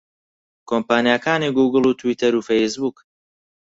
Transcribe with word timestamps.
کۆمپانیاکانی 0.69 1.49
گووگڵ 1.57 1.83
و 1.87 1.97
تویتەر 1.99 2.33
و 2.35 2.45
فەیسبووک 2.47 2.97